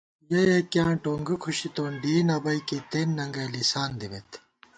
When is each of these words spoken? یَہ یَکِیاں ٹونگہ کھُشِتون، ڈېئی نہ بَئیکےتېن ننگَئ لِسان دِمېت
یَہ 0.31 0.41
یَکِیاں 0.49 0.93
ٹونگہ 1.03 1.35
کھُشِتون، 1.43 1.91
ڈېئی 2.01 2.21
نہ 2.27 2.35
بَئیکےتېن 2.43 3.07
ننگَئ 3.17 3.47
لِسان 3.53 3.89
دِمېت 3.99 4.29